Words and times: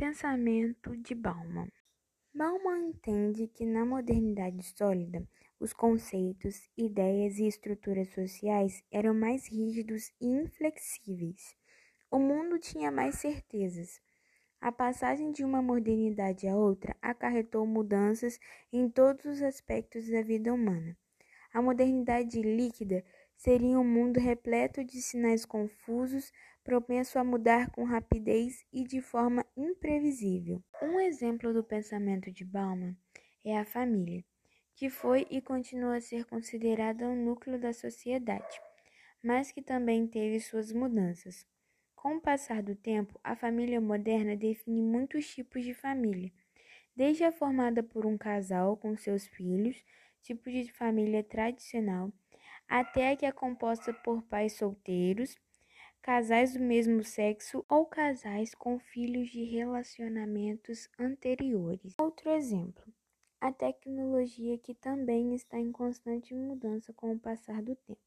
Pensamento 0.00 0.96
de 0.96 1.12
Bauman. 1.12 1.66
Bauman 2.32 2.90
entende 2.90 3.48
que 3.48 3.66
na 3.66 3.84
modernidade 3.84 4.62
sólida, 4.62 5.28
os 5.58 5.72
conceitos, 5.72 6.70
ideias 6.76 7.36
e 7.38 7.48
estruturas 7.48 8.08
sociais 8.10 8.80
eram 8.92 9.12
mais 9.12 9.48
rígidos 9.48 10.12
e 10.20 10.28
inflexíveis. 10.28 11.56
O 12.12 12.20
mundo 12.20 12.60
tinha 12.60 12.92
mais 12.92 13.16
certezas. 13.16 14.00
A 14.60 14.70
passagem 14.70 15.32
de 15.32 15.42
uma 15.44 15.60
modernidade 15.60 16.46
a 16.46 16.54
outra 16.54 16.96
acarretou 17.02 17.66
mudanças 17.66 18.38
em 18.72 18.88
todos 18.88 19.24
os 19.24 19.42
aspectos 19.42 20.08
da 20.08 20.22
vida 20.22 20.54
humana. 20.54 20.96
A 21.52 21.60
modernidade 21.60 22.40
líquida 22.40 23.04
seria 23.36 23.80
um 23.80 23.84
mundo 23.84 24.20
repleto 24.20 24.84
de 24.84 25.02
sinais 25.02 25.44
confusos, 25.44 26.32
propenso 26.68 27.18
a 27.18 27.24
mudar 27.24 27.70
com 27.70 27.82
rapidez 27.82 28.62
e 28.70 28.84
de 28.84 29.00
forma 29.00 29.42
imprevisível. 29.56 30.62
Um 30.82 31.00
exemplo 31.00 31.50
do 31.50 31.64
pensamento 31.64 32.30
de 32.30 32.44
Bauman 32.44 32.94
é 33.42 33.56
a 33.56 33.64
família, 33.64 34.22
que 34.76 34.90
foi 34.90 35.26
e 35.30 35.40
continua 35.40 35.96
a 35.96 36.00
ser 36.02 36.26
considerada 36.26 37.08
o 37.08 37.16
núcleo 37.16 37.58
da 37.58 37.72
sociedade, 37.72 38.60
mas 39.24 39.50
que 39.50 39.62
também 39.62 40.06
teve 40.06 40.40
suas 40.40 40.70
mudanças. 40.70 41.46
Com 41.96 42.16
o 42.16 42.20
passar 42.20 42.62
do 42.62 42.76
tempo, 42.76 43.18
a 43.24 43.34
família 43.34 43.80
moderna 43.80 44.36
define 44.36 44.82
muitos 44.82 45.26
tipos 45.26 45.64
de 45.64 45.72
família, 45.72 46.30
desde 46.94 47.24
a 47.24 47.32
formada 47.32 47.82
por 47.82 48.04
um 48.04 48.18
casal 48.18 48.76
com 48.76 48.94
seus 48.94 49.26
filhos, 49.26 49.82
tipo 50.20 50.50
de 50.50 50.70
família 50.70 51.24
tradicional, 51.24 52.12
até 52.68 53.12
a 53.12 53.16
que 53.16 53.24
é 53.24 53.32
composta 53.32 53.90
por 53.94 54.20
pais 54.24 54.52
solteiros, 54.52 55.34
casais 56.08 56.54
do 56.54 56.60
mesmo 56.60 57.04
sexo 57.04 57.62
ou 57.68 57.84
casais 57.84 58.54
com 58.54 58.78
filhos 58.78 59.28
de 59.28 59.44
relacionamentos 59.44 60.88
anteriores. 60.98 61.96
Outro 62.00 62.30
exemplo, 62.30 62.82
a 63.38 63.52
tecnologia 63.52 64.56
que 64.56 64.72
também 64.72 65.34
está 65.34 65.58
em 65.58 65.70
constante 65.70 66.34
mudança 66.34 66.94
com 66.94 67.12
o 67.12 67.18
passar 67.18 67.62
do 67.62 67.76
tempo, 67.76 68.00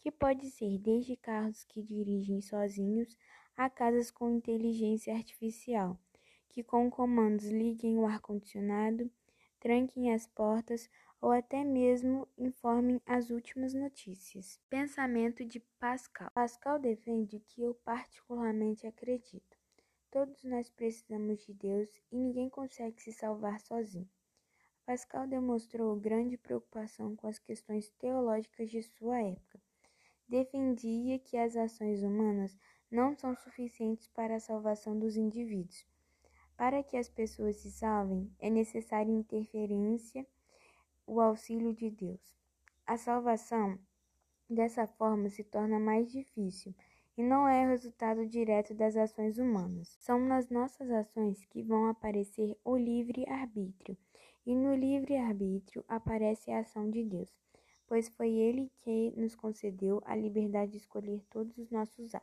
que 0.00 0.10
pode 0.10 0.50
ser 0.50 0.78
desde 0.78 1.16
carros 1.16 1.64
que 1.64 1.82
dirigem 1.82 2.40
sozinhos 2.40 3.14
a 3.54 3.68
casas 3.68 4.10
com 4.10 4.30
inteligência 4.30 5.14
artificial, 5.14 6.00
que 6.48 6.62
com 6.62 6.90
comandos 6.90 7.50
liguem 7.50 7.98
o 7.98 8.06
ar-condicionado, 8.06 9.10
tranquem 9.60 10.12
as 10.12 10.26
portas 10.26 10.88
ou 11.20 11.32
até 11.32 11.64
mesmo 11.64 12.28
informem 12.36 13.00
as 13.04 13.30
últimas 13.30 13.74
notícias. 13.74 14.60
Pensamento 14.70 15.44
de 15.44 15.60
Pascal. 15.80 16.30
Pascal 16.32 16.78
defende 16.78 17.40
que 17.40 17.62
eu 17.62 17.74
particularmente 17.74 18.86
acredito. 18.86 19.56
Todos 20.10 20.42
nós 20.44 20.70
precisamos 20.70 21.44
de 21.44 21.52
Deus 21.52 21.88
e 22.10 22.16
ninguém 22.16 22.48
consegue 22.48 23.02
se 23.02 23.12
salvar 23.12 23.60
sozinho. 23.60 24.08
Pascal 24.86 25.26
demonstrou 25.26 25.94
grande 25.96 26.38
preocupação 26.38 27.14
com 27.14 27.26
as 27.26 27.38
questões 27.38 27.90
teológicas 27.98 28.70
de 28.70 28.82
sua 28.82 29.20
época. 29.20 29.60
Defendia 30.26 31.18
que 31.18 31.36
as 31.36 31.56
ações 31.56 32.02
humanas 32.02 32.56
não 32.90 33.14
são 33.14 33.34
suficientes 33.34 34.08
para 34.08 34.36
a 34.36 34.40
salvação 34.40 34.98
dos 34.98 35.16
indivíduos. 35.16 35.84
Para 36.58 36.82
que 36.82 36.96
as 36.96 37.08
pessoas 37.08 37.54
se 37.58 37.70
salvem, 37.70 38.28
é 38.40 38.50
necessária 38.50 39.12
interferência 39.12 40.26
o 41.06 41.20
auxílio 41.20 41.72
de 41.72 41.88
Deus. 41.88 42.36
A 42.84 42.96
salvação, 42.96 43.78
dessa 44.50 44.84
forma, 44.84 45.30
se 45.30 45.44
torna 45.44 45.78
mais 45.78 46.10
difícil 46.10 46.74
e 47.16 47.22
não 47.22 47.46
é 47.46 47.64
resultado 47.64 48.26
direto 48.26 48.74
das 48.74 48.96
ações 48.96 49.38
humanas. 49.38 49.96
São 50.00 50.18
nas 50.18 50.50
nossas 50.50 50.90
ações 50.90 51.44
que 51.44 51.62
vão 51.62 51.86
aparecer 51.86 52.58
o 52.64 52.76
livre-arbítrio, 52.76 53.96
e 54.44 54.52
no 54.52 54.74
livre-arbítrio 54.74 55.84
aparece 55.86 56.50
a 56.50 56.58
ação 56.58 56.90
de 56.90 57.04
Deus, 57.04 57.32
pois 57.86 58.08
foi 58.08 58.30
Ele 58.30 58.68
que 58.80 59.12
nos 59.16 59.36
concedeu 59.36 60.02
a 60.04 60.16
liberdade 60.16 60.72
de 60.72 60.78
escolher 60.78 61.22
todos 61.30 61.56
os 61.56 61.70
nossos 61.70 62.00
atos. 62.06 62.16